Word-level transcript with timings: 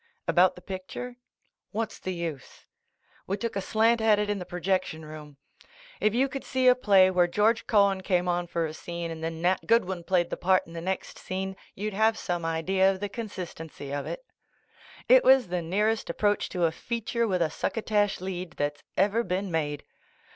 A 0.27 0.33
BOUT 0.33 0.55
the 0.55 0.63
picture? 0.63 1.17
What's 1.69 1.99
the 1.99 2.11
use!• 2.11 2.61
We 3.27 3.37
took 3.37 3.55
a 3.55 3.61
slant 3.61 4.01
at 4.01 4.17
it 4.17 4.31
in 4.31 4.39
the 4.39 4.47
projec 4.47 4.83
tion 4.85 5.05
room. 5.05 5.37
If 5.99 6.15
you 6.15 6.27
could 6.27 6.43
see 6.43 6.65
a 6.67 6.73
play 6.73 7.11
where 7.11 7.27
George 7.27 7.67
Cohan 7.67 8.01
came 8.01 8.27
on 8.27 8.47
for 8.47 8.65
a 8.65 8.73
scene 8.73 9.11
and 9.11 9.23
then 9.23 9.43
Nat 9.43 9.67
Goodwin 9.67 10.03
played 10.03 10.31
the 10.31 10.37
part 10.37 10.65
in 10.65 10.73
the 10.73 10.81
next 10.81 11.19
scene, 11.19 11.55
you'd 11.75 11.93
have 11.93 12.17
some 12.17 12.45
idea 12.45 12.89
of 12.91 12.99
the 12.99 13.09
consistency 13.09 13.93
of 13.93 14.07
it. 14.07 14.25
It 15.07 15.23
was 15.23 15.49
the 15.49 15.61
nearest 15.61 16.09
approach 16.09 16.49
to 16.49 16.63
a 16.65 16.71
feature 16.71 17.27
with 17.27 17.43
a 17.43 17.51
succotash 17.51 18.19
lead 18.19 18.53
that's 18.53 18.81
ever 18.97 19.23
been 19.23 19.51
made. 19.51 19.83